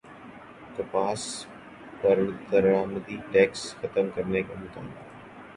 [0.77, 1.21] کپاس
[2.01, 2.17] پر
[2.51, 5.03] درامدی ٹیکس ختم کرنے کا مطالبہ